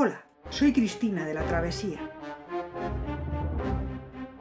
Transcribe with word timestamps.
Hola, 0.00 0.24
soy 0.48 0.72
Cristina 0.72 1.26
de 1.26 1.34
la 1.34 1.44
Travesía. 1.48 1.98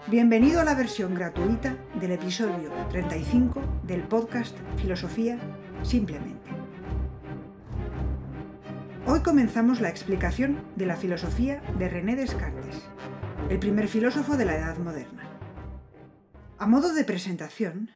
Bienvenido 0.06 0.62
a 0.62 0.64
la 0.64 0.76
versión 0.76 1.16
gratuita 1.16 1.76
del 2.00 2.12
episodio 2.12 2.72
35 2.92 3.82
del 3.82 4.04
podcast 4.04 4.56
Filosofía 4.80 5.40
Simplemente. 5.82 6.52
Hoy 9.08 9.24
comenzamos 9.24 9.82
la 9.82 9.90
explicación 9.90 10.64
de 10.76 10.86
la 10.86 10.96
filosofía 10.96 11.60
de 11.80 11.90
René 11.90 12.16
Descartes, 12.16 12.88
el 13.50 13.58
primer 13.58 13.88
filósofo 13.88 14.38
de 14.38 14.46
la 14.46 14.58
Edad 14.58 14.78
Moderna. 14.78 15.28
A 16.60 16.68
modo 16.68 16.94
de 16.94 17.04
presentación, 17.04 17.90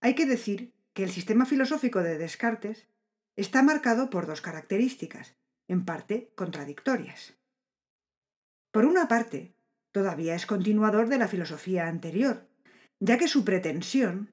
hay 0.00 0.16
que 0.16 0.26
decir 0.26 0.74
que 0.92 1.04
el 1.04 1.10
sistema 1.10 1.46
filosófico 1.46 2.02
de 2.02 2.18
Descartes 2.18 2.88
está 3.36 3.62
marcado 3.62 4.10
por 4.10 4.26
dos 4.26 4.40
características, 4.40 5.36
en 5.68 5.84
parte 5.84 6.32
contradictorias. 6.34 7.34
Por 8.70 8.84
una 8.84 9.08
parte, 9.08 9.54
todavía 9.92 10.34
es 10.34 10.46
continuador 10.46 11.08
de 11.08 11.18
la 11.18 11.28
filosofía 11.28 11.88
anterior, 11.88 12.46
ya 13.00 13.18
que 13.18 13.28
su 13.28 13.44
pretensión 13.44 14.32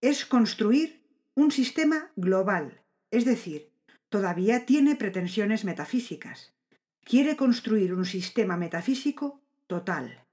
es 0.00 0.24
construir 0.26 1.06
un 1.34 1.50
sistema 1.50 2.10
global, 2.16 2.82
es 3.10 3.24
decir, 3.24 3.70
todavía 4.08 4.66
tiene 4.66 4.96
pretensiones 4.96 5.64
metafísicas. 5.64 6.54
Quiere 7.02 7.36
construir 7.36 7.94
un 7.94 8.04
sistema 8.04 8.56
metafísico 8.56 9.42
total. 9.66 10.24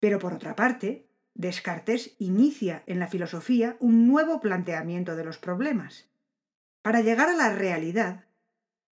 Pero 0.00 0.18
por 0.18 0.32
otra 0.32 0.54
parte, 0.56 1.08
Descartes 1.34 2.16
inicia 2.18 2.82
en 2.86 2.98
la 2.98 3.08
filosofía 3.08 3.76
un 3.78 4.06
nuevo 4.06 4.40
planteamiento 4.40 5.16
de 5.16 5.24
los 5.24 5.36
problemas. 5.36 6.08
Para 6.80 7.02
llegar 7.02 7.28
a 7.28 7.36
la 7.36 7.52
realidad, 7.52 8.25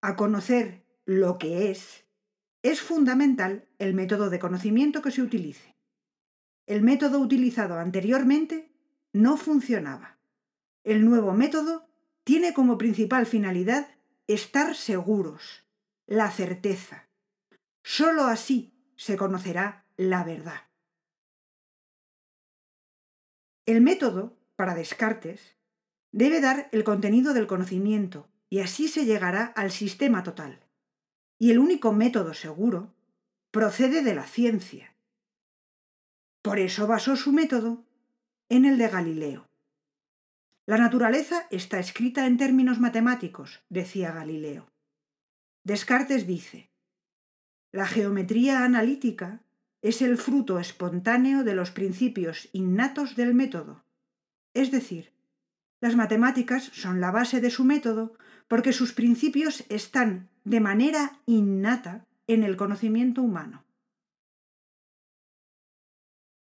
a 0.07 0.15
conocer 0.15 0.83
lo 1.05 1.37
que 1.37 1.71
es, 1.71 2.05
es 2.63 2.81
fundamental 2.81 3.67
el 3.77 3.93
método 3.93 4.29
de 4.29 4.39
conocimiento 4.39 5.01
que 5.01 5.11
se 5.11 5.21
utilice. 5.21 5.75
El 6.65 6.81
método 6.81 7.19
utilizado 7.19 7.79
anteriormente 7.79 8.71
no 9.13 9.37
funcionaba. 9.37 10.17
El 10.83 11.05
nuevo 11.05 11.33
método 11.33 11.87
tiene 12.23 12.53
como 12.53 12.77
principal 12.77 13.27
finalidad 13.27 13.87
estar 14.27 14.75
seguros, 14.75 15.63
la 16.07 16.31
certeza. 16.31 17.07
Sólo 17.83 18.23
así 18.23 18.73
se 18.95 19.15
conocerá 19.15 19.85
la 19.95 20.23
verdad. 20.23 20.61
El 23.67 23.81
método, 23.81 24.37
para 24.55 24.75
Descartes, 24.75 25.55
debe 26.11 26.41
dar 26.41 26.69
el 26.71 26.83
contenido 26.83 27.33
del 27.33 27.45
conocimiento, 27.45 28.27
y 28.49 28.59
así 28.59 28.87
se 28.87 29.05
llegará 29.05 29.45
al 29.45 29.71
sistema 29.71 30.23
total. 30.23 30.59
Y 31.39 31.51
el 31.51 31.59
único 31.59 31.91
método 31.91 32.33
seguro 32.33 32.93
procede 33.51 34.03
de 34.03 34.15
la 34.15 34.23
ciencia. 34.23 34.95
Por 36.41 36.59
eso 36.59 36.87
basó 36.87 37.15
su 37.15 37.31
método 37.31 37.83
en 38.49 38.65
el 38.65 38.77
de 38.77 38.87
Galileo. 38.87 39.47
La 40.67 40.77
naturaleza 40.77 41.47
está 41.51 41.79
escrita 41.79 42.25
en 42.25 42.37
términos 42.37 42.79
matemáticos, 42.79 43.63
decía 43.69 44.11
Galileo. 44.11 44.67
Descartes 45.63 46.27
dice, 46.27 46.69
la 47.71 47.87
geometría 47.87 48.63
analítica 48.63 49.41
es 49.81 50.01
el 50.01 50.17
fruto 50.17 50.59
espontáneo 50.59 51.43
de 51.43 51.55
los 51.55 51.71
principios 51.71 52.49
innatos 52.53 53.15
del 53.15 53.33
método, 53.33 53.83
es 54.53 54.71
decir, 54.71 55.14
las 55.81 55.95
matemáticas 55.95 56.63
son 56.73 57.01
la 57.01 57.11
base 57.11 57.41
de 57.41 57.49
su 57.49 57.63
método 57.63 58.13
porque 58.47 58.73
sus 58.73 58.93
principios 58.93 59.63
están 59.69 60.29
de 60.43 60.59
manera 60.59 61.19
innata 61.25 62.05
en 62.27 62.43
el 62.43 62.57
conocimiento 62.57 63.21
humano. 63.21 63.63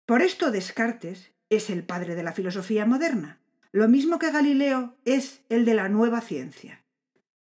Por 0.06 0.22
esto 0.22 0.50
Descartes 0.50 1.32
es 1.48 1.70
el 1.70 1.84
padre 1.84 2.14
de 2.14 2.22
la 2.22 2.32
filosofía 2.32 2.84
moderna, 2.84 3.40
lo 3.72 3.88
mismo 3.88 4.18
que 4.18 4.30
Galileo 4.30 4.96
es 5.04 5.42
el 5.48 5.64
de 5.64 5.74
la 5.74 5.88
nueva 5.88 6.20
ciencia. 6.20 6.84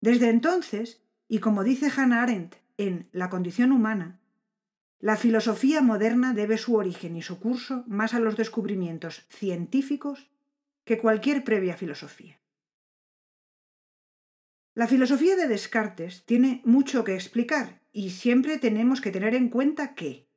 Desde 0.01 0.29
entonces, 0.29 1.03
y 1.27 1.39
como 1.39 1.63
dice 1.63 1.91
Hannah 1.95 2.23
Arendt 2.23 2.55
en 2.77 3.09
La 3.11 3.29
condición 3.29 3.71
humana, 3.71 4.19
la 4.99 5.15
filosofía 5.15 5.81
moderna 5.81 6.33
debe 6.33 6.57
su 6.57 6.75
origen 6.75 7.15
y 7.15 7.21
su 7.21 7.39
curso 7.39 7.83
más 7.87 8.13
a 8.13 8.19
los 8.19 8.35
descubrimientos 8.35 9.27
científicos 9.29 10.29
que 10.87 10.97
cualquier 10.97 11.43
previa 11.43 11.75
filosofía. 11.75 12.39
La 14.73 14.87
filosofía 14.87 15.35
de 15.35 15.49
Descartes 15.49 16.23
tiene 16.23 16.61
mucho 16.63 17.03
que 17.03 17.13
explicar 17.13 17.81
y 17.91 18.11
siempre 18.11 18.57
tenemos 18.57 19.01
que 19.01 19.11
tener 19.11 19.35
en 19.35 19.49
cuenta 19.49 19.95
que 19.95 20.29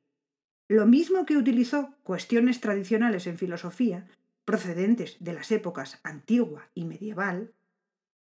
lo 0.67 0.85
mismo 0.85 1.25
que 1.25 1.37
utilizó 1.37 1.95
cuestiones 2.03 2.59
tradicionales 2.59 3.27
en 3.27 3.37
filosofía, 3.37 4.07
procedentes 4.43 5.15
de 5.21 5.33
las 5.33 5.51
épocas 5.51 6.01
antigua 6.03 6.69
y 6.73 6.83
medieval, 6.83 7.53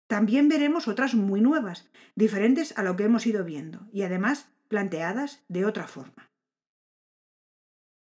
también 0.08 0.50
veremos 0.50 0.88
otras 0.88 1.14
muy 1.14 1.40
nuevas, 1.40 1.88
diferentes 2.16 2.76
a 2.80 2.84
lo 2.84 2.96
que 2.96 3.04
hemos 3.04 3.28
ido 3.28 3.44
viendo, 3.44 3.88
y 3.92 4.02
además 4.02 4.50
planteadas 4.70 5.44
de 5.50 5.66
otra 5.66 5.88
forma. 5.88 6.32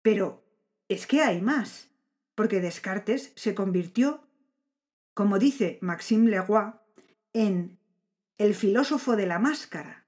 Pero 0.03 0.43
es 0.89 1.07
que 1.07 1.23
hay 1.23 1.41
más 1.43 1.90
porque 2.41 2.63
Descartes 2.63 3.35
se 3.37 3.55
convirtió, 3.55 4.27
como 5.13 5.39
dice 5.39 5.79
Maxime 5.83 6.31
Leroy, 6.31 6.73
en 7.35 7.79
el 8.39 8.55
filósofo 8.55 9.15
de 9.15 9.27
la 9.27 9.39
máscara, 9.39 10.07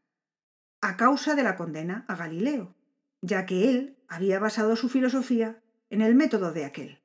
a 0.80 0.96
causa 0.96 1.34
de 1.34 1.42
la 1.42 1.56
condena 1.56 2.06
a 2.08 2.16
Galileo, 2.16 2.74
ya 3.20 3.44
que 3.44 3.68
él 3.68 3.98
había 4.08 4.38
basado 4.38 4.76
su 4.76 4.88
filosofía 4.88 5.62
en 5.90 6.00
el 6.00 6.14
método 6.14 6.54
de 6.54 6.64
aquel. 6.64 7.02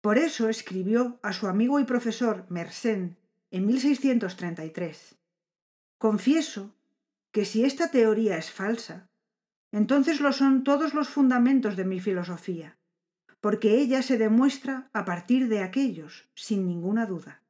Por 0.00 0.18
eso 0.18 0.48
escribió 0.48 1.18
a 1.24 1.32
su 1.32 1.48
amigo 1.48 1.80
y 1.80 1.84
profesor 1.84 2.46
Mersenne 2.48 3.16
en 3.50 3.66
1633. 3.66 5.16
Confieso 5.98 6.76
que 7.32 7.44
si 7.44 7.64
esta 7.64 7.90
teoría 7.90 8.38
es 8.38 8.52
falsa, 8.52 9.10
entonces 9.72 10.20
lo 10.20 10.32
son 10.32 10.62
todos 10.62 10.94
los 10.94 11.08
fundamentos 11.08 11.74
de 11.74 11.84
mi 11.84 11.98
filosofía, 11.98 12.78
porque 13.40 13.78
ella 13.78 14.02
se 14.02 14.18
demuestra 14.18 14.90
a 14.92 15.04
partir 15.04 15.48
de 15.48 15.62
aquellos, 15.62 16.28
sin 16.34 16.66
ninguna 16.66 17.06
duda. 17.06 17.42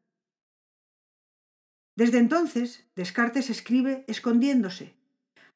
Desde 1.96 2.18
entonces, 2.18 2.86
Descartes 2.94 3.50
escribe 3.50 4.04
escondiéndose, 4.06 4.94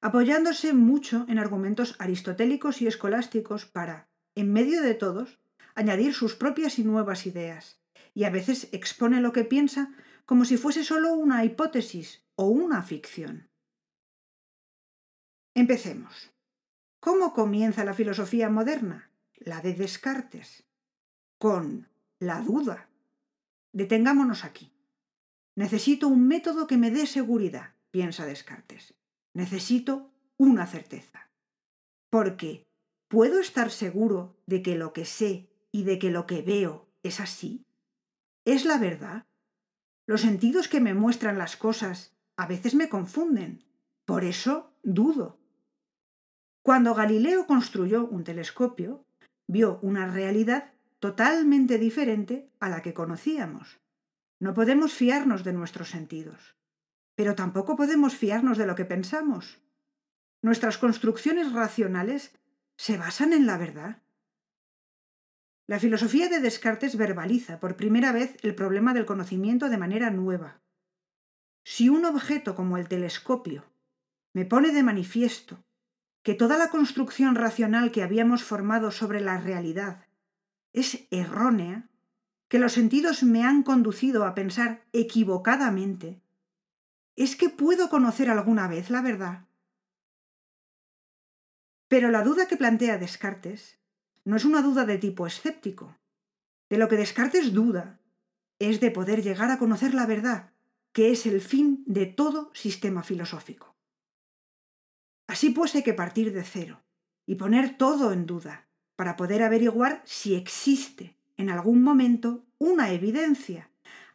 apoyándose 0.00 0.73
mucho 0.75 1.25
en 1.28 1.39
argumentos 1.39 1.97
aristotélicos 1.99 2.83
y 2.83 2.87
escolásticos 2.87 3.65
para, 3.65 4.09
en 4.34 4.53
medio 4.53 4.83
de 4.83 4.94
todos, 4.94 5.39
añadir 5.75 6.12
sus 6.12 6.34
propias 6.34 6.78
y 6.78 6.84
nuevas 6.84 7.27
ideas, 7.27 7.81
y 8.12 8.25
a 8.25 8.31
veces 8.31 8.69
expone 8.73 9.21
lo 9.21 9.33
que 9.33 9.44
piensa 9.44 9.94
como 10.27 10.44
si 10.44 10.56
fuese 10.56 10.84
sólo 10.84 11.15
una 11.15 11.44
hipótesis 11.44 12.25
o 12.37 12.47
una 12.47 12.83
ficción. 12.83 13.49
Empecemos. 15.55 16.33
¿Cómo 17.00 17.33
comienza 17.33 17.84
la 17.84 17.94
filosofía 17.94 18.49
moderna? 18.49 19.11
La 19.37 19.61
de 19.61 19.75
Descartes, 19.75 20.65
con 21.39 21.89
la 22.19 22.41
duda. 22.41 22.89
Detengámonos 23.72 24.45
aquí. 24.45 24.72
Necesito 25.56 26.09
un 26.09 26.27
método 26.27 26.67
que 26.67 26.77
me 26.77 26.91
dé 26.91 27.06
seguridad, 27.06 27.75
piensa 27.91 28.27
Descartes. 28.27 28.94
Necesito 29.34 30.11
una 30.37 30.67
certeza. 30.67 31.31
Porque, 32.11 32.65
¿puedo 33.09 33.41
estar 33.41 33.71
seguro 33.71 34.37
de 34.47 34.62
que 34.62 34.77
lo 34.77 34.93
que 34.93 35.05
sé 35.05 35.49
y 35.73 35.84
de 35.84 35.99
que 35.99 36.11
lo 36.11 36.27
que 36.27 36.43
veo 36.43 36.89
es 37.03 37.21
así? 37.21 37.65
¿Es 38.44 38.65
la 38.65 38.78
verdad? 38.78 39.27
Los 40.06 40.21
sentidos 40.21 40.69
que 40.69 40.81
me 40.81 40.94
muestran 40.94 41.39
las 41.39 41.56
cosas 41.56 42.17
a 42.37 42.47
veces 42.47 42.75
me 42.75 42.89
confunden. 42.89 43.65
Por 44.05 44.25
eso 44.25 44.73
dudo. 44.83 45.38
Cuando 46.62 46.94
Galileo 46.94 47.47
construyó 47.47 48.06
un 48.06 48.25
telescopio, 48.25 49.05
vio 49.46 49.79
una 49.82 50.06
realidad 50.06 50.73
totalmente 51.00 51.79
diferente 51.79 52.50
a 52.61 52.69
la 52.69 52.82
que 52.82 52.94
conocíamos. 52.94 53.81
No 54.41 54.55
podemos 54.55 54.93
fiarnos 54.93 55.44
de 55.44 55.52
nuestros 55.52 55.91
sentidos, 55.91 56.56
pero 57.14 57.35
tampoco 57.35 57.76
podemos 57.76 58.14
fiarnos 58.17 58.58
de 58.58 58.67
lo 58.67 58.75
que 58.75 58.85
pensamos. 58.85 59.61
Nuestras 60.43 60.79
construcciones 60.79 61.52
racionales 61.52 62.32
se 62.76 62.96
basan 62.96 63.32
en 63.32 63.46
la 63.46 63.58
verdad. 63.58 64.02
La 65.67 65.79
filosofía 65.79 66.29
de 66.29 66.40
Descartes 66.40 66.97
verbaliza 66.97 67.61
por 67.61 67.76
primera 67.76 68.12
vez 68.12 68.37
el 68.43 68.55
problema 68.55 68.93
del 68.93 69.06
conocimiento 69.06 69.69
de 69.70 69.79
manera 69.79 70.11
nueva. 70.11 70.61
Si 71.64 71.88
un 71.88 72.05
objeto 72.05 72.55
como 72.55 72.76
el 72.76 72.88
telescopio 72.88 73.64
me 74.35 74.44
pone 74.44 74.73
de 74.73 74.82
manifiesto 74.82 75.64
que 76.25 76.35
toda 76.35 76.56
la 76.56 76.71
construcción 76.71 77.35
racional 77.35 77.93
que 77.93 78.03
habíamos 78.03 78.43
formado 78.43 78.91
sobre 78.91 79.21
la 79.21 79.38
realidad 79.38 80.06
es 80.73 81.06
errónea, 81.11 81.91
que 82.49 82.59
los 82.59 82.73
sentidos 82.73 83.23
me 83.23 83.44
han 83.44 83.62
conducido 83.62 84.25
a 84.25 84.35
pensar 84.35 84.87
equivocadamente, 84.94 86.23
¿es 87.15 87.37
que 87.37 87.50
puedo 87.50 87.91
conocer 87.91 88.31
alguna 88.31 88.67
vez 88.69 88.88
la 88.88 89.03
verdad? 89.03 89.44
Pero 91.88 92.11
la 92.11 92.23
duda 92.23 92.49
que 92.49 92.56
plantea 92.56 92.97
Descartes 92.97 93.79
no 94.25 94.37
es 94.37 94.47
una 94.47 94.62
duda 94.62 94.87
de 94.87 94.97
tipo 94.97 95.26
escéptico. 95.26 95.99
De 96.71 96.79
lo 96.79 96.88
que 96.88 96.97
Descartes 96.97 97.53
duda 97.53 98.00
es 98.59 98.81
de 98.81 98.91
poder 98.91 99.23
llegar 99.23 99.50
a 99.50 99.59
conocer 99.59 99.93
la 99.93 100.06
verdad, 100.06 100.53
que 100.93 101.12
es 101.12 101.26
el 101.26 101.43
fin 101.43 101.85
de 101.87 102.06
todo 102.06 102.50
sistema 102.55 103.03
filosófico. 103.03 103.74
Así 105.26 105.50
pues 105.50 105.75
hay 105.75 105.82
que 105.82 105.94
partir 105.94 106.32
de 106.32 106.43
cero 106.43 106.82
y 107.26 107.37
poner 107.37 107.76
todo 107.76 108.12
en 108.12 108.26
duda 108.26 108.69
para 108.97 109.17
poder 109.17 109.43
averiguar 109.43 110.03
si 110.05 110.35
existe 110.35 111.17
en 111.37 111.50
algún 111.50 111.82
momento 111.82 112.44
una 112.59 112.93
evidencia, 112.93 113.71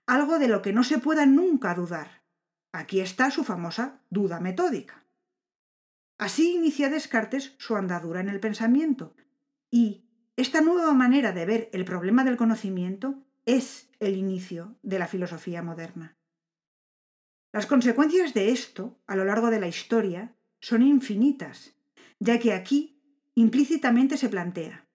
algo 0.06 0.40
de 0.40 0.48
lo 0.48 0.62
que 0.62 0.74
no 0.74 0.84
se 0.84 1.00
pueda 1.00 1.26
nunca 1.26 1.74
dudar. 1.74 2.24
Aquí 2.72 3.00
está 3.00 3.32
su 3.32 3.44
famosa 3.44 4.02
duda 4.10 4.40
metódica. 4.40 5.04
Así 6.18 6.54
inicia 6.54 6.90
Descartes 6.90 7.56
su 7.58 7.76
andadura 7.76 8.20
en 8.20 8.30
el 8.30 8.40
pensamiento, 8.40 9.16
y 9.72 10.06
esta 10.36 10.62
nueva 10.62 10.94
manera 10.94 11.32
de 11.32 11.46
ver 11.46 11.70
el 11.74 11.86
problema 11.86 12.24
del 12.24 12.38
conocimiento 12.38 13.24
es 13.46 13.90
el 14.00 14.16
inicio 14.16 14.76
de 14.84 15.00
la 15.00 15.08
filosofía 15.08 15.62
moderna. 15.62 16.18
Las 17.52 17.66
consecuencias 17.66 18.34
de 18.34 18.52
esto, 18.52 19.00
a 19.08 19.16
lo 19.16 19.26
largo 19.26 19.50
de 19.50 19.60
la 19.60 19.68
historia, 19.68 20.36
son 20.60 20.82
infinitas, 20.82 21.74
ya 22.20 22.40
que 22.40 22.54
aquí 22.54 23.02
implícitamente 23.36 24.18
se 24.18 24.30
plantea 24.30 24.90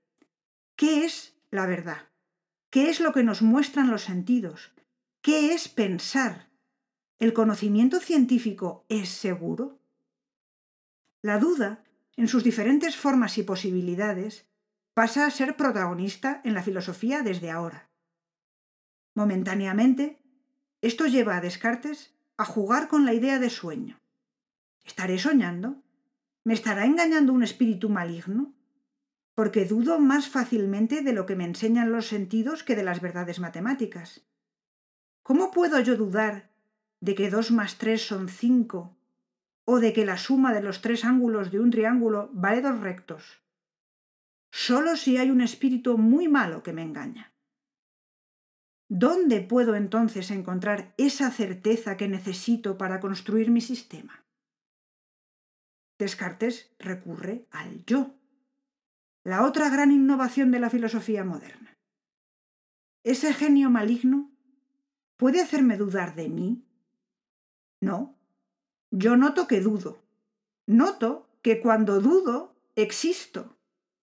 ¿qué 0.77 1.05
es 1.05 1.35
la 1.51 1.67
verdad? 1.67 2.09
¿Qué 2.71 2.91
es 2.91 3.01
lo 3.01 3.13
que 3.13 3.23
nos 3.23 3.43
muestran 3.43 3.91
los 3.91 4.03
sentidos? 4.03 4.73
¿Qué 5.23 5.55
es 5.55 5.69
pensar? 5.69 6.51
¿El 7.19 7.33
conocimiento 7.33 8.01
científico 8.01 8.85
es 8.89 9.09
seguro? 9.09 9.79
La 11.23 11.39
duda, 11.39 11.85
en 12.17 12.29
sus 12.29 12.43
diferentes 12.43 12.97
formas 12.97 13.39
y 13.39 13.45
posibilidades, 13.45 14.47
pasa 14.93 15.27
a 15.27 15.31
ser 15.31 15.57
protagonista 15.57 16.41
en 16.45 16.55
la 16.55 16.63
filosofía 16.63 17.23
desde 17.23 17.51
ahora. 17.51 17.89
Momentáneamente, 19.15 20.21
esto 20.83 21.07
lleva 21.07 21.37
a 21.37 21.41
Descartes 21.41 22.13
a 22.37 22.45
jugar 22.45 22.89
con 22.89 23.05
la 23.05 23.15
idea 23.15 23.39
de 23.39 23.49
sueño. 23.49 24.01
¿Estaré 24.85 25.19
soñando? 25.19 25.83
¿Me 26.45 26.53
estará 26.53 26.85
engañando 26.85 27.33
un 27.33 27.43
espíritu 27.43 27.89
maligno? 27.89 28.53
Porque 29.35 29.65
dudo 29.65 29.99
más 29.99 30.29
fácilmente 30.29 31.03
de 31.03 31.13
lo 31.13 31.27
que 31.27 31.37
me 31.37 31.45
enseñan 31.45 31.91
los 31.91 32.07
sentidos 32.07 32.63
que 32.63 32.77
de 32.77 32.85
las 32.85 33.01
verdades 33.01 33.41
matemáticas. 33.41 34.27
¿Cómo 35.23 35.51
puedo 35.51 35.81
yo 35.81 35.97
dudar 35.97 36.51
de 37.01 37.15
que 37.15 37.31
dos 37.31 37.51
más 37.51 37.79
tres 37.79 38.07
son 38.07 38.29
cinco 38.29 38.97
o 39.65 39.81
de 39.81 39.95
que 39.95 40.05
la 40.05 40.19
suma 40.19 40.53
de 40.53 40.63
los 40.63 40.83
tres 40.83 41.05
ángulos 41.05 41.51
de 41.51 41.61
un 41.61 41.71
triángulo 41.71 42.31
vale 42.35 42.61
dos 42.61 42.79
rectos? 42.81 43.43
Solo 44.53 44.97
si 44.97 45.17
hay 45.17 45.31
un 45.31 45.41
espíritu 45.41 45.97
muy 45.99 46.29
malo 46.29 46.63
que 46.63 46.75
me 46.75 46.83
engaña. 46.83 47.33
¿Dónde 48.89 49.41
puedo 49.41 49.75
entonces 49.75 50.31
encontrar 50.31 50.95
esa 50.99 51.31
certeza 51.31 51.97
que 51.97 52.07
necesito 52.07 52.77
para 52.77 53.01
construir 53.01 53.51
mi 53.51 53.63
sistema? 53.63 54.24
Descartes 56.05 56.71
recurre 56.79 57.47
al 57.51 57.83
yo, 57.87 58.15
la 59.25 59.47
otra 59.47 59.71
gran 59.71 59.91
innovación 59.91 60.51
de 60.51 60.59
la 60.59 60.69
filosofía 60.69 61.25
moderna. 61.25 61.79
¿Ese 63.05 63.33
genio 63.33 63.71
maligno 63.71 64.31
puede 65.17 65.41
hacerme 65.41 65.79
dudar 65.79 66.15
de 66.15 66.29
mí? 66.29 66.63
No. 67.81 68.19
Yo 68.91 69.17
noto 69.17 69.47
que 69.47 69.63
dudo. 69.63 70.05
Noto 70.67 71.27
que 71.41 71.63
cuando 71.63 72.01
dudo, 72.01 72.55
existo. 72.77 73.57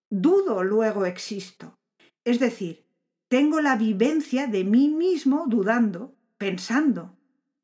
Dudo, 0.09 0.63
luego 0.63 1.05
existo. 1.05 1.77
Es 2.23 2.39
decir, 2.39 2.83
tengo 3.27 3.61
la 3.61 3.75
vivencia 3.75 4.47
de 4.47 4.63
mí 4.63 4.87
mismo 4.89 5.45
dudando, 5.47 6.15
pensando. 6.39 7.15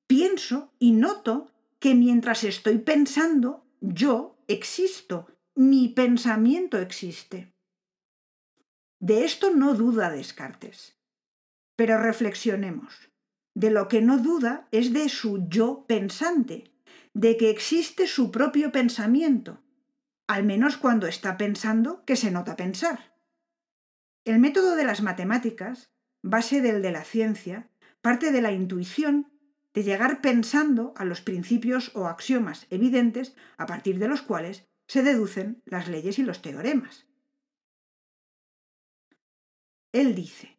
Pienso 0.05 0.71
y 0.77 0.91
noto 0.91 1.49
que 1.79 1.95
mientras 1.95 2.43
estoy 2.43 2.77
pensando, 2.77 3.66
yo 3.81 4.37
existo, 4.47 5.27
mi 5.55 5.89
pensamiento 5.89 6.77
existe. 6.79 7.53
De 8.99 9.25
esto 9.25 9.51
no 9.51 9.73
duda 9.73 10.09
Descartes. 10.09 10.97
Pero 11.75 12.01
reflexionemos. 12.01 13.11
De 13.53 13.69
lo 13.69 13.87
que 13.87 14.01
no 14.01 14.17
duda 14.17 14.67
es 14.71 14.93
de 14.93 15.09
su 15.09 15.47
yo 15.47 15.85
pensante, 15.87 16.71
de 17.13 17.37
que 17.37 17.49
existe 17.49 18.07
su 18.07 18.31
propio 18.31 18.71
pensamiento, 18.71 19.63
al 20.27 20.43
menos 20.43 20.77
cuando 20.77 21.07
está 21.07 21.37
pensando 21.37 22.03
que 22.05 22.15
se 22.15 22.31
nota 22.31 22.55
pensar. 22.55 23.15
El 24.25 24.39
método 24.39 24.75
de 24.75 24.83
las 24.83 25.01
matemáticas, 25.01 25.91
base 26.21 26.61
del 26.61 26.81
de 26.81 26.91
la 26.91 27.03
ciencia, 27.03 27.69
parte 28.01 28.31
de 28.31 28.41
la 28.41 28.51
intuición 28.51 29.31
de 29.73 29.83
llegar 29.83 30.21
pensando 30.21 30.93
a 30.97 31.05
los 31.05 31.21
principios 31.21 31.95
o 31.95 32.07
axiomas 32.07 32.67
evidentes 32.69 33.35
a 33.57 33.65
partir 33.65 33.99
de 33.99 34.07
los 34.07 34.21
cuales 34.21 34.67
se 34.87 35.03
deducen 35.03 35.61
las 35.65 35.87
leyes 35.87 36.19
y 36.19 36.23
los 36.23 36.41
teoremas. 36.41 37.05
Él 39.91 40.15
dice, 40.15 40.57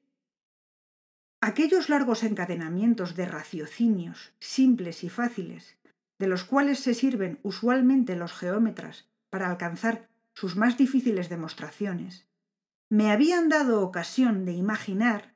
aquellos 1.41 1.89
largos 1.89 2.23
encadenamientos 2.23 3.15
de 3.15 3.27
raciocinios 3.27 4.33
simples 4.41 5.05
y 5.05 5.09
fáciles, 5.09 5.79
de 6.19 6.27
los 6.27 6.45
cuales 6.45 6.81
se 6.81 6.95
sirven 6.95 7.39
usualmente 7.43 8.17
los 8.17 8.33
geómetras 8.33 9.09
para 9.31 9.49
alcanzar 9.49 10.09
sus 10.35 10.57
más 10.57 10.77
difíciles 10.77 11.29
demostraciones, 11.29 12.27
me 12.91 13.11
habían 13.11 13.49
dado 13.49 13.83
ocasión 13.83 14.45
de 14.45 14.53
imaginar 14.53 15.35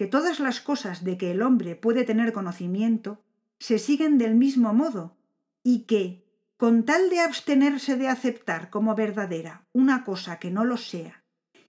que 0.00 0.06
todas 0.06 0.40
las 0.40 0.62
cosas 0.62 1.04
de 1.04 1.18
que 1.18 1.30
el 1.30 1.42
hombre 1.42 1.76
puede 1.76 2.04
tener 2.04 2.32
conocimiento 2.32 3.22
se 3.58 3.78
siguen 3.78 4.16
del 4.16 4.34
mismo 4.34 4.72
modo 4.72 5.18
y 5.62 5.80
que, 5.80 6.24
con 6.56 6.86
tal 6.86 7.10
de 7.10 7.20
abstenerse 7.20 7.98
de 7.98 8.08
aceptar 8.08 8.70
como 8.70 8.94
verdadera 8.94 9.66
una 9.74 10.02
cosa 10.04 10.38
que 10.38 10.50
no 10.50 10.64
lo 10.64 10.78
sea, 10.78 11.22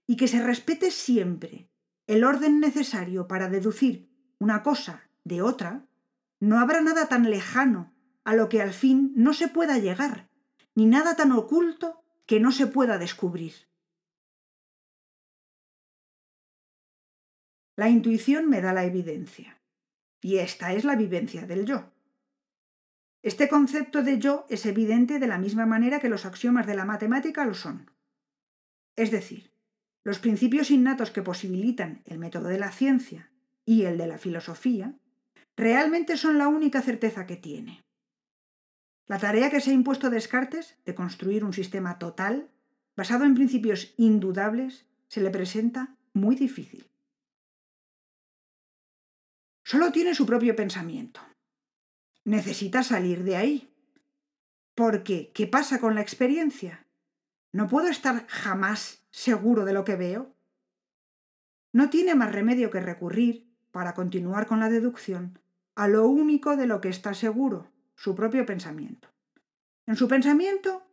y 0.06 0.16
que 0.16 0.28
se 0.28 0.42
respete 0.42 0.90
siempre 0.90 1.68
el 2.06 2.24
orden 2.24 2.58
necesario 2.58 3.28
para 3.28 3.50
deducir 3.50 4.08
una 4.38 4.62
cosa 4.62 5.10
de 5.24 5.42
otra, 5.42 5.84
no 6.40 6.58
habrá 6.58 6.80
nada 6.80 7.08
tan 7.08 7.28
lejano 7.28 7.92
a 8.24 8.34
lo 8.34 8.48
que 8.48 8.62
al 8.62 8.72
fin 8.72 9.12
no 9.14 9.34
se 9.34 9.48
pueda 9.48 9.76
llegar, 9.76 10.30
ni 10.74 10.86
nada 10.86 11.16
tan 11.16 11.32
oculto 11.32 12.02
que 12.24 12.40
no 12.40 12.50
se 12.50 12.66
pueda 12.66 12.96
descubrir. 12.96 13.52
La 17.74 17.88
intuición 17.88 18.50
me 18.50 18.60
da 18.60 18.72
la 18.72 18.84
evidencia. 18.84 19.58
Y 20.20 20.38
esta 20.38 20.72
es 20.72 20.84
la 20.84 20.94
vivencia 20.94 21.46
del 21.46 21.64
yo. 21.64 21.90
Este 23.22 23.48
concepto 23.48 24.02
de 24.02 24.18
yo 24.18 24.46
es 24.50 24.66
evidente 24.66 25.18
de 25.18 25.26
la 25.26 25.38
misma 25.38 25.64
manera 25.64 26.00
que 26.00 26.08
los 26.08 26.26
axiomas 26.26 26.66
de 26.66 26.74
la 26.74 26.84
matemática 26.84 27.44
lo 27.46 27.54
son. 27.54 27.90
Es 28.96 29.10
decir, 29.10 29.52
los 30.04 30.18
principios 30.18 30.70
innatos 30.70 31.10
que 31.10 31.22
posibilitan 31.22 32.02
el 32.04 32.18
método 32.18 32.48
de 32.48 32.58
la 32.58 32.72
ciencia 32.72 33.30
y 33.64 33.84
el 33.84 33.96
de 33.96 34.06
la 34.08 34.18
filosofía 34.18 34.94
realmente 35.56 36.16
son 36.16 36.36
la 36.36 36.48
única 36.48 36.82
certeza 36.82 37.26
que 37.26 37.36
tiene. 37.36 37.82
La 39.06 39.18
tarea 39.18 39.50
que 39.50 39.60
se 39.60 39.70
ha 39.70 39.74
impuesto 39.74 40.10
Descartes 40.10 40.76
de 40.84 40.94
construir 40.94 41.44
un 41.44 41.52
sistema 41.52 41.98
total, 41.98 42.50
basado 42.96 43.24
en 43.24 43.34
principios 43.34 43.94
indudables, 43.96 44.86
se 45.08 45.20
le 45.20 45.30
presenta 45.30 45.96
muy 46.12 46.36
difícil. 46.36 46.91
Solo 49.64 49.92
tiene 49.92 50.14
su 50.14 50.26
propio 50.26 50.56
pensamiento. 50.56 51.20
Necesita 52.24 52.82
salir 52.82 53.24
de 53.24 53.36
ahí. 53.36 53.68
Porque, 54.74 55.30
¿qué 55.34 55.46
pasa 55.46 55.80
con 55.80 55.94
la 55.94 56.00
experiencia? 56.00 56.86
¿No 57.52 57.68
puedo 57.68 57.88
estar 57.88 58.26
jamás 58.28 59.02
seguro 59.10 59.64
de 59.64 59.72
lo 59.72 59.84
que 59.84 59.96
veo? 59.96 60.34
No 61.72 61.90
tiene 61.90 62.14
más 62.14 62.32
remedio 62.32 62.70
que 62.70 62.80
recurrir, 62.80 63.52
para 63.70 63.94
continuar 63.94 64.46
con 64.46 64.60
la 64.60 64.68
deducción, 64.68 65.38
a 65.74 65.88
lo 65.88 66.06
único 66.06 66.56
de 66.56 66.66
lo 66.66 66.80
que 66.80 66.90
está 66.90 67.14
seguro, 67.14 67.70
su 67.96 68.14
propio 68.14 68.44
pensamiento. 68.46 69.08
En 69.86 69.96
su 69.96 70.06
pensamiento 70.06 70.86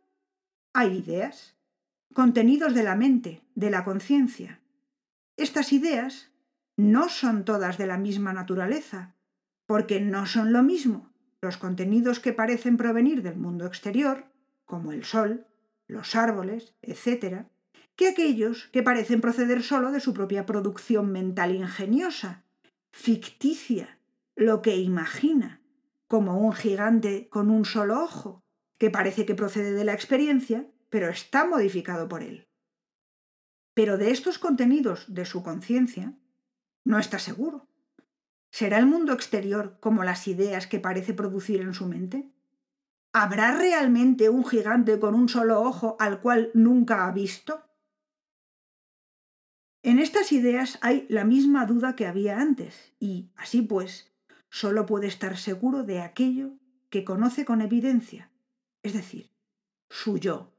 hay 0.72 0.98
ideas, 0.98 1.56
contenidos 2.14 2.74
de 2.74 2.82
la 2.82 2.96
mente, 2.96 3.42
de 3.54 3.70
la 3.70 3.84
conciencia. 3.84 4.60
Estas 5.36 5.72
ideas 5.72 6.30
no 6.80 7.08
son 7.08 7.44
todas 7.44 7.76
de 7.76 7.86
la 7.86 7.98
misma 7.98 8.32
naturaleza, 8.32 9.14
porque 9.66 10.00
no 10.00 10.26
son 10.26 10.52
lo 10.52 10.62
mismo 10.62 11.10
los 11.42 11.56
contenidos 11.56 12.20
que 12.20 12.32
parecen 12.32 12.76
provenir 12.76 13.22
del 13.22 13.36
mundo 13.36 13.66
exterior, 13.66 14.26
como 14.64 14.92
el 14.92 15.04
sol, 15.04 15.46
los 15.86 16.14
árboles, 16.14 16.74
etc., 16.82 17.46
que 17.96 18.08
aquellos 18.08 18.68
que 18.72 18.82
parecen 18.82 19.20
proceder 19.20 19.62
solo 19.62 19.90
de 19.90 20.00
su 20.00 20.14
propia 20.14 20.46
producción 20.46 21.12
mental 21.12 21.54
ingeniosa, 21.54 22.44
ficticia, 22.92 23.98
lo 24.36 24.62
que 24.62 24.76
imagina, 24.76 25.60
como 26.06 26.38
un 26.38 26.52
gigante 26.52 27.28
con 27.28 27.50
un 27.50 27.64
solo 27.64 28.02
ojo, 28.02 28.42
que 28.78 28.90
parece 28.90 29.26
que 29.26 29.34
procede 29.34 29.72
de 29.72 29.84
la 29.84 29.92
experiencia, 29.92 30.66
pero 30.88 31.08
está 31.08 31.46
modificado 31.46 32.08
por 32.08 32.22
él. 32.22 32.48
Pero 33.74 33.98
de 33.98 34.10
estos 34.10 34.38
contenidos 34.38 35.06
de 35.08 35.24
su 35.24 35.42
conciencia 35.42 36.14
no 36.84 36.98
está 36.98 37.18
seguro. 37.18 37.66
¿Será 38.50 38.78
el 38.78 38.86
mundo 38.86 39.12
exterior 39.12 39.78
como 39.80 40.04
las 40.04 40.26
ideas 40.26 40.66
que 40.66 40.80
parece 40.80 41.14
producir 41.14 41.60
en 41.60 41.74
su 41.74 41.86
mente? 41.86 42.30
¿Habrá 43.12 43.56
realmente 43.56 44.28
un 44.28 44.44
gigante 44.44 44.98
con 44.98 45.14
un 45.14 45.28
solo 45.28 45.62
ojo 45.62 45.96
al 45.98 46.20
cual 46.20 46.50
nunca 46.54 47.06
ha 47.06 47.12
visto? 47.12 47.64
En 49.82 49.98
estas 49.98 50.30
ideas 50.32 50.78
hay 50.82 51.06
la 51.08 51.24
misma 51.24 51.64
duda 51.64 51.96
que 51.96 52.06
había 52.06 52.38
antes, 52.38 52.92
y, 53.00 53.30
así 53.36 53.62
pues, 53.62 54.12
solo 54.50 54.84
puede 54.84 55.06
estar 55.06 55.38
seguro 55.38 55.84
de 55.84 56.00
aquello 56.00 56.50
que 56.90 57.04
conoce 57.04 57.44
con 57.44 57.62
evidencia, 57.62 58.30
es 58.82 58.92
decir, 58.92 59.30
su 59.88 60.18
yo 60.18 60.52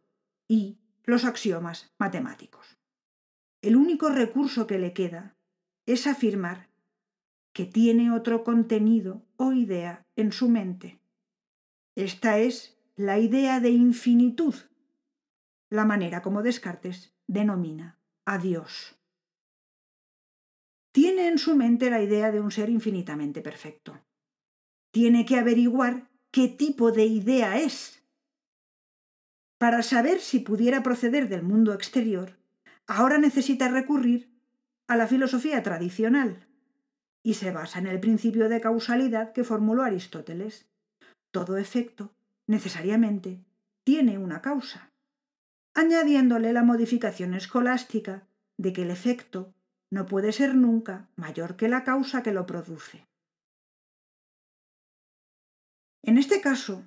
y 0.47 0.79
los 1.03 1.23
axiomas 1.25 1.93
matemáticos. 1.99 2.77
El 3.61 3.75
único 3.75 4.09
recurso 4.09 4.65
que 4.65 4.79
le 4.79 4.93
queda 4.93 5.35
es 5.91 6.07
afirmar 6.07 6.69
que 7.53 7.65
tiene 7.65 8.11
otro 8.11 8.43
contenido 8.43 9.25
o 9.35 9.51
idea 9.51 10.05
en 10.15 10.31
su 10.31 10.49
mente. 10.49 11.01
Esta 11.95 12.39
es 12.39 12.77
la 12.95 13.19
idea 13.19 13.59
de 13.59 13.71
infinitud, 13.71 14.55
la 15.69 15.85
manera 15.85 16.21
como 16.21 16.43
Descartes 16.43 17.13
denomina 17.27 17.99
a 18.25 18.37
Dios. 18.37 18.95
Tiene 20.93 21.27
en 21.27 21.37
su 21.37 21.55
mente 21.55 21.89
la 21.89 22.01
idea 22.01 22.31
de 22.31 22.39
un 22.39 22.51
ser 22.51 22.69
infinitamente 22.69 23.41
perfecto. 23.41 23.99
Tiene 24.91 25.25
que 25.25 25.37
averiguar 25.37 26.09
qué 26.31 26.47
tipo 26.47 26.91
de 26.91 27.05
idea 27.05 27.59
es. 27.59 28.03
Para 29.57 29.83
saber 29.83 30.19
si 30.19 30.39
pudiera 30.39 30.83
proceder 30.83 31.29
del 31.29 31.43
mundo 31.43 31.73
exterior, 31.73 32.37
ahora 32.87 33.17
necesita 33.17 33.69
recurrir 33.69 34.30
a 34.87 34.95
la 34.95 35.07
filosofía 35.07 35.63
tradicional, 35.63 36.47
y 37.23 37.35
se 37.35 37.51
basa 37.51 37.79
en 37.79 37.87
el 37.87 37.99
principio 37.99 38.49
de 38.49 38.61
causalidad 38.61 39.31
que 39.31 39.43
formuló 39.43 39.83
Aristóteles. 39.83 40.67
Todo 41.31 41.57
efecto, 41.57 42.13
necesariamente, 42.47 43.43
tiene 43.83 44.17
una 44.17 44.41
causa, 44.41 44.91
añadiéndole 45.73 46.53
la 46.53 46.63
modificación 46.63 47.33
escolástica 47.33 48.27
de 48.57 48.73
que 48.73 48.83
el 48.83 48.91
efecto 48.91 49.53
no 49.89 50.05
puede 50.05 50.31
ser 50.31 50.55
nunca 50.55 51.09
mayor 51.15 51.55
que 51.55 51.67
la 51.67 51.83
causa 51.83 52.23
que 52.23 52.31
lo 52.31 52.45
produce. 52.45 53.05
En 56.03 56.17
este 56.17 56.41
caso, 56.41 56.83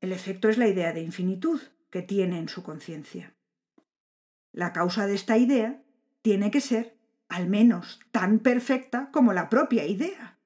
el 0.00 0.12
efecto 0.12 0.48
es 0.48 0.58
la 0.58 0.68
idea 0.68 0.92
de 0.92 1.00
infinitud 1.00 1.60
que 1.90 2.02
tiene 2.02 2.38
en 2.38 2.48
su 2.48 2.62
conciencia. 2.62 3.34
La 4.52 4.72
causa 4.72 5.06
de 5.06 5.14
esta 5.14 5.38
idea 5.38 5.82
tiene 6.22 6.50
que 6.50 6.60
ser 6.60 6.97
al 7.28 7.48
menos 7.48 8.00
tan 8.10 8.38
perfecta 8.38 9.10
como 9.12 9.32
la 9.32 9.48
propia 9.48 9.86
idea. 9.86 10.38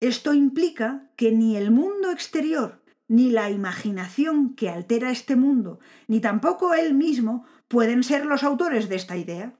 Esto 0.00 0.32
implica 0.32 1.10
que 1.16 1.30
ni 1.32 1.56
el 1.56 1.70
mundo 1.70 2.10
exterior, 2.10 2.82
ni 3.06 3.30
la 3.30 3.50
imaginación 3.50 4.54
que 4.54 4.70
altera 4.70 5.10
este 5.10 5.36
mundo, 5.36 5.78
ni 6.08 6.20
tampoco 6.20 6.74
él 6.74 6.94
mismo 6.94 7.44
pueden 7.68 8.02
ser 8.02 8.24
los 8.24 8.42
autores 8.42 8.88
de 8.88 8.96
esta 8.96 9.16
idea. 9.16 9.58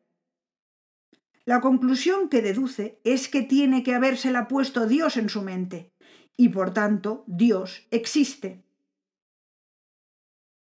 La 1.45 1.61
conclusión 1.61 2.29
que 2.29 2.43
deduce 2.43 3.01
es 3.05 3.29
que 3.29 3.43
tiene 3.43 3.83
que 3.83 3.95
habérsela 3.95 4.49
puesto 4.49 4.87
Dios 4.87 5.17
en 5.17 5.29
su 5.29 5.43
mente, 5.43 5.93
y 6.37 6.49
por 6.51 6.73
tanto 6.73 7.25
Dios 7.27 7.87
existe. 7.91 8.65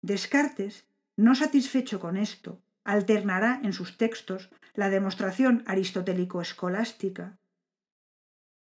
Descartes, 0.00 0.86
no 1.16 1.34
satisfecho 1.34 2.00
con 2.00 2.16
esto, 2.16 2.62
alternará 2.84 3.60
en 3.62 3.72
sus 3.72 3.96
textos 3.96 4.50
la 4.74 4.90
demostración 4.90 5.62
aristotélico-escolástica 5.66 7.38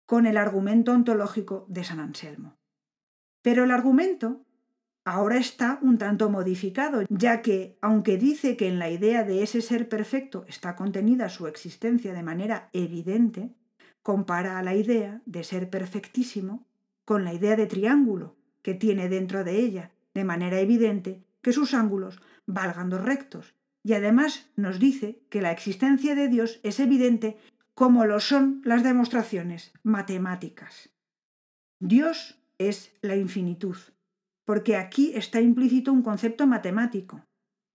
con 0.05 0.25
el 0.25 0.37
argumento 0.37 0.93
ontológico 0.93 1.65
de 1.67 1.83
San 1.83 1.99
Anselmo. 1.99 2.57
Pero 3.41 3.65
el 3.65 3.71
argumento 3.71 4.45
ahora 5.03 5.37
está 5.37 5.79
un 5.81 5.97
tanto 5.97 6.29
modificado, 6.29 7.03
ya 7.09 7.41
que, 7.41 7.77
aunque 7.81 8.17
dice 8.17 8.55
que 8.57 8.67
en 8.67 8.79
la 8.79 8.89
idea 8.89 9.23
de 9.23 9.43
ese 9.43 9.61
ser 9.61 9.89
perfecto 9.89 10.45
está 10.47 10.75
contenida 10.75 11.29
su 11.29 11.47
existencia 11.47 12.13
de 12.13 12.23
manera 12.23 12.69
evidente, 12.73 13.53
compara 14.01 14.57
a 14.57 14.63
la 14.63 14.75
idea 14.75 15.21
de 15.25 15.43
ser 15.43 15.69
perfectísimo 15.69 16.65
con 17.03 17.23
la 17.25 17.33
idea 17.33 17.55
de 17.55 17.67
triángulo 17.67 18.37
que 18.61 18.73
tiene 18.73 19.09
dentro 19.09 19.43
de 19.43 19.59
ella, 19.59 19.91
de 20.13 20.23
manera 20.23 20.59
evidente 20.59 21.23
que 21.41 21.53
sus 21.53 21.73
ángulos 21.73 22.21
valgan 22.45 22.89
dos 22.89 23.01
rectos 23.01 23.56
y 23.88 23.94
además 23.94 24.50
nos 24.58 24.79
dice 24.79 25.22
que 25.29 25.39
la 25.39 25.53
existencia 25.53 26.13
de 26.13 26.27
Dios 26.27 26.60
es 26.63 26.82
evidente 26.82 27.38
como 27.74 28.03
lo 28.03 28.20
son 28.20 28.62
las 28.65 28.84
demostraciones 28.84 29.72
matemáticas. 29.82 30.89
Dios 31.79 32.38
es 32.58 32.91
la 33.01 33.15
infinitud, 33.15 33.77
porque 34.44 34.75
aquí 34.75 35.13
está 35.15 35.39
implícito 35.39 35.94
un 35.94 36.01
concepto 36.01 36.46
matemático. 36.48 37.24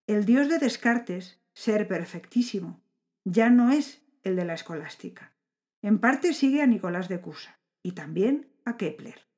El 0.06 0.26
Dios 0.26 0.50
de 0.50 0.58
Descartes, 0.58 1.40
ser 1.54 1.88
perfectísimo, 1.88 2.82
ya 3.24 3.48
no 3.48 3.70
es 3.70 4.02
el 4.22 4.36
de 4.36 4.44
la 4.44 4.52
escolástica. 4.52 5.32
En 5.80 5.98
parte 5.98 6.34
sigue 6.34 6.60
a 6.60 6.66
Nicolás 6.66 7.08
de 7.08 7.22
Cusa 7.22 7.58
y 7.82 7.92
también 7.92 8.52
a 8.66 8.76
Kepler. 8.76 9.28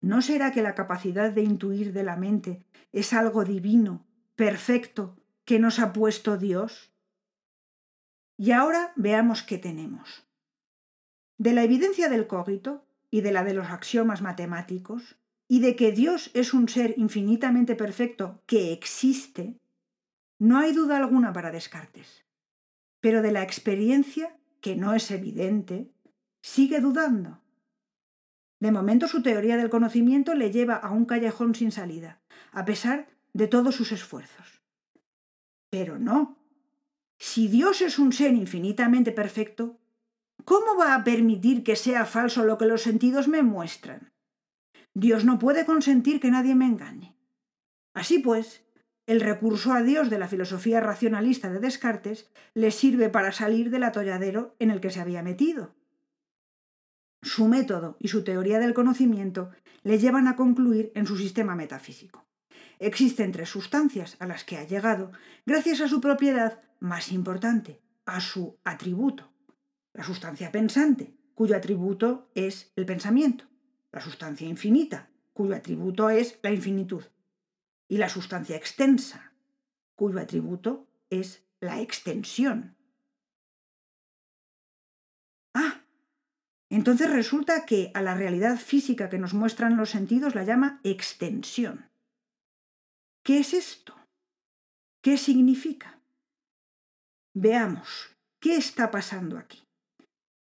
¿No 0.00 0.22
será 0.22 0.52
que 0.52 0.62
la 0.62 0.76
capacidad 0.76 1.32
de 1.32 1.42
intuir 1.42 1.92
de 1.92 2.04
la 2.04 2.14
mente 2.14 2.62
es 2.92 3.12
algo 3.12 3.44
divino, 3.44 4.06
perfecto, 4.36 5.16
que 5.44 5.58
nos 5.58 5.78
ha 5.78 5.92
puesto 5.92 6.36
Dios? 6.36 6.92
Y 8.36 8.52
ahora 8.52 8.92
veamos 8.96 9.42
qué 9.42 9.58
tenemos. 9.58 10.26
De 11.38 11.52
la 11.52 11.64
evidencia 11.64 12.08
del 12.08 12.26
cogito 12.26 12.86
y 13.10 13.20
de 13.20 13.32
la 13.32 13.44
de 13.44 13.54
los 13.54 13.68
axiomas 13.68 14.22
matemáticos, 14.22 15.16
y 15.52 15.60
de 15.60 15.76
que 15.76 15.92
Dios 15.92 16.30
es 16.32 16.54
un 16.54 16.66
ser 16.66 16.94
infinitamente 16.96 17.76
perfecto 17.76 18.42
que 18.46 18.72
existe, 18.72 19.58
no 20.38 20.58
hay 20.58 20.72
duda 20.72 20.96
alguna 20.96 21.34
para 21.34 21.50
Descartes. 21.50 22.24
Pero 23.00 23.20
de 23.20 23.32
la 23.32 23.42
experiencia, 23.42 24.34
que 24.62 24.76
no 24.76 24.94
es 24.94 25.10
evidente, 25.10 25.92
sigue 26.40 26.80
dudando. 26.80 27.42
De 28.60 28.72
momento 28.72 29.08
su 29.08 29.22
teoría 29.22 29.58
del 29.58 29.68
conocimiento 29.68 30.34
le 30.34 30.50
lleva 30.50 30.76
a 30.76 30.90
un 30.90 31.04
callejón 31.04 31.54
sin 31.54 31.70
salida, 31.70 32.22
a 32.50 32.64
pesar 32.64 33.08
de 33.34 33.46
todos 33.46 33.74
sus 33.74 33.92
esfuerzos. 33.92 34.61
Pero 35.72 35.98
no. 35.98 36.36
Si 37.18 37.48
Dios 37.48 37.80
es 37.80 37.98
un 37.98 38.12
ser 38.12 38.34
infinitamente 38.34 39.10
perfecto, 39.10 39.78
¿cómo 40.44 40.76
va 40.78 40.94
a 40.94 41.02
permitir 41.02 41.64
que 41.64 41.76
sea 41.76 42.04
falso 42.04 42.44
lo 42.44 42.58
que 42.58 42.66
los 42.66 42.82
sentidos 42.82 43.26
me 43.26 43.42
muestran? 43.42 44.12
Dios 44.92 45.24
no 45.24 45.38
puede 45.38 45.64
consentir 45.64 46.20
que 46.20 46.30
nadie 46.30 46.54
me 46.54 46.66
engañe. 46.66 47.16
Así 47.94 48.18
pues, 48.18 48.66
el 49.06 49.22
recurso 49.22 49.72
a 49.72 49.82
Dios 49.82 50.10
de 50.10 50.18
la 50.18 50.28
filosofía 50.28 50.80
racionalista 50.80 51.48
de 51.48 51.60
Descartes 51.60 52.30
le 52.52 52.70
sirve 52.70 53.08
para 53.08 53.32
salir 53.32 53.70
del 53.70 53.84
atolladero 53.84 54.54
en 54.58 54.70
el 54.70 54.82
que 54.82 54.90
se 54.90 55.00
había 55.00 55.22
metido. 55.22 55.74
Su 57.22 57.48
método 57.48 57.96
y 57.98 58.08
su 58.08 58.24
teoría 58.24 58.58
del 58.58 58.74
conocimiento 58.74 59.50
le 59.84 59.98
llevan 59.98 60.28
a 60.28 60.36
concluir 60.36 60.92
en 60.94 61.06
su 61.06 61.16
sistema 61.16 61.56
metafísico. 61.56 62.26
Existen 62.82 63.30
tres 63.30 63.48
sustancias 63.48 64.16
a 64.18 64.26
las 64.26 64.42
que 64.42 64.56
ha 64.58 64.64
llegado 64.64 65.12
gracias 65.46 65.80
a 65.80 65.86
su 65.86 66.00
propiedad 66.00 66.60
más 66.80 67.12
importante, 67.12 67.80
a 68.06 68.20
su 68.20 68.58
atributo. 68.64 69.32
La 69.92 70.02
sustancia 70.02 70.50
pensante, 70.50 71.14
cuyo 71.32 71.56
atributo 71.56 72.32
es 72.34 72.72
el 72.74 72.84
pensamiento. 72.84 73.44
La 73.92 74.00
sustancia 74.00 74.48
infinita, 74.48 75.10
cuyo 75.32 75.54
atributo 75.54 76.10
es 76.10 76.40
la 76.42 76.50
infinitud. 76.50 77.04
Y 77.86 77.98
la 77.98 78.08
sustancia 78.08 78.56
extensa, 78.56 79.32
cuyo 79.94 80.18
atributo 80.18 80.88
es 81.08 81.46
la 81.60 81.80
extensión. 81.80 82.76
Ah, 85.54 85.84
entonces 86.68 87.08
resulta 87.08 87.64
que 87.64 87.92
a 87.94 88.02
la 88.02 88.16
realidad 88.16 88.56
física 88.58 89.08
que 89.08 89.20
nos 89.20 89.34
muestran 89.34 89.76
los 89.76 89.90
sentidos 89.90 90.34
la 90.34 90.42
llama 90.42 90.80
extensión. 90.82 91.91
¿Qué 93.22 93.38
es 93.38 93.54
esto? 93.54 93.94
¿Qué 95.00 95.16
significa? 95.16 96.00
Veamos, 97.34 98.16
¿qué 98.40 98.56
está 98.56 98.90
pasando 98.90 99.38
aquí? 99.38 99.62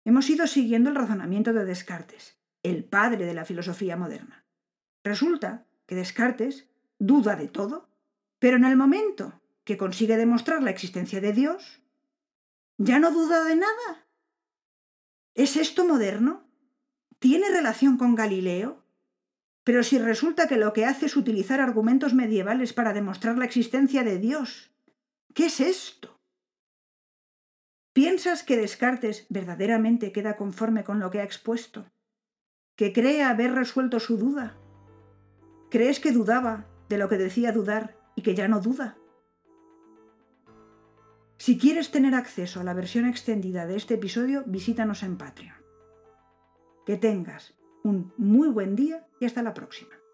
Hemos 0.06 0.30
ido 0.30 0.46
siguiendo 0.46 0.92
el 0.92 0.96
razonamiento 0.96 1.54
de 1.54 1.66
Descartes, 1.66 2.38
el 2.62 2.84
padre 2.84 3.26
de 3.26 3.34
la 3.34 3.46
filosofía 3.46 3.98
moderna. 3.98 4.46
Resulta 5.04 5.66
que 5.88 5.96
Descartes 5.96 6.70
duda 7.00 7.36
de 7.36 7.48
todo, 7.48 7.90
pero 8.38 8.58
en 8.58 8.66
el 8.66 8.76
momento 8.76 9.42
que 9.64 9.78
consigue 9.78 10.16
demostrar 10.16 10.62
la 10.62 10.70
existencia 10.70 11.20
de 11.20 11.34
Dios, 11.34 11.82
ya 12.78 13.00
no 13.00 13.12
duda 13.12 13.44
de 13.44 13.56
nada. 13.56 14.08
¿Es 15.34 15.58
esto 15.58 15.84
moderno? 15.84 16.48
¿Tiene 17.18 17.50
relación 17.50 17.98
con 17.98 18.14
Galileo? 18.14 18.84
Pero 19.68 19.84
si 19.84 20.00
resulta 20.00 20.48
que 20.48 20.56
lo 20.56 20.72
que 20.72 20.86
hace 20.86 21.08
es 21.08 21.18
utilizar 21.18 21.60
argumentos 21.60 22.14
medievales 22.14 22.72
para 22.72 22.94
demostrar 22.94 23.38
la 23.38 23.44
existencia 23.44 24.06
de 24.06 24.18
Dios, 24.18 24.72
¿qué 25.34 25.48
es 25.48 25.60
esto? 25.60 26.22
¿Piensas 27.92 28.44
que 28.44 28.56
Descartes 28.56 29.28
verdaderamente 29.28 30.14
queda 30.14 30.38
conforme 30.38 30.86
con 30.86 31.02
lo 31.02 31.12
que 31.12 31.20
ha 31.20 31.26
expuesto? 31.26 31.92
¿Que 32.78 32.94
cree 32.94 33.24
haber 33.24 33.52
resuelto 33.56 34.00
su 34.00 34.18
duda? 34.18 34.58
¿Crees 35.70 36.00
que 36.00 36.14
dudaba 36.14 36.66
de 36.88 36.98
lo 36.98 37.10
que 37.10 37.18
decía 37.18 37.52
dudar 37.52 38.00
y 38.16 38.22
que 38.22 38.36
ya 38.36 38.48
no 38.48 38.62
duda? 38.62 38.98
Si 41.36 41.58
quieres 41.58 41.92
tener 41.92 42.16
acceso 42.16 42.62
a 42.62 42.64
la 42.64 42.74
versión 42.74 43.06
extendida 43.06 43.66
de 43.66 43.76
este 43.76 43.96
episodio, 43.96 44.46
visítanos 44.46 45.04
en 45.04 45.18
Patreon. 45.18 45.58
Que 46.86 46.96
tengas 46.96 47.54
un 47.84 48.14
muy 48.16 48.48
buen 48.48 48.78
día 48.78 49.07
y 49.20 49.26
hasta 49.26 49.42
la 49.42 49.54
próxima. 49.54 50.07